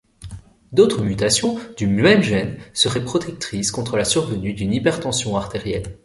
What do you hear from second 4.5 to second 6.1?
d'une hypertension artérielle.